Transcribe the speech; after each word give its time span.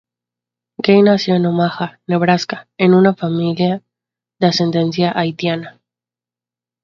Gay 0.77 1.03
nació 1.03 1.35
en 1.35 1.45
Omaha, 1.45 1.99
Nebraska, 2.07 2.67
de 2.75 2.89
una 2.89 3.13
familia 3.13 3.83
de 4.39 4.47
ascendencia 4.47 5.11
haitiana. 5.15 5.79